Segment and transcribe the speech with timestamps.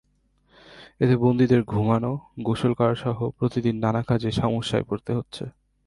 [0.99, 2.11] এতে বন্দীদের ঘুমানো,
[2.43, 5.43] গোসল করাসহ প্রতিদিন নানা কাজে সমস্যায় পড়তে হচ্ছে।